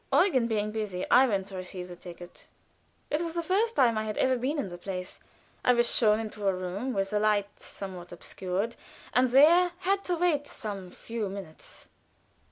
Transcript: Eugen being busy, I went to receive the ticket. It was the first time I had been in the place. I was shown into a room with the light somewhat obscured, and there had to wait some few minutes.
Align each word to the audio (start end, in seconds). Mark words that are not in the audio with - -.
Eugen 0.11 0.47
being 0.47 0.71
busy, 0.71 1.05
I 1.11 1.27
went 1.27 1.45
to 1.49 1.55
receive 1.55 1.87
the 1.87 1.95
ticket. 1.95 2.47
It 3.11 3.21
was 3.21 3.33
the 3.33 3.43
first 3.43 3.75
time 3.75 3.99
I 3.99 4.05
had 4.05 4.15
been 4.41 4.57
in 4.57 4.69
the 4.69 4.77
place. 4.79 5.19
I 5.63 5.73
was 5.73 5.93
shown 5.93 6.19
into 6.19 6.47
a 6.47 6.55
room 6.55 6.91
with 6.91 7.11
the 7.11 7.19
light 7.19 7.59
somewhat 7.61 8.11
obscured, 8.11 8.75
and 9.13 9.29
there 9.29 9.73
had 9.81 10.03
to 10.05 10.15
wait 10.15 10.47
some 10.47 10.89
few 10.89 11.29
minutes. 11.29 11.87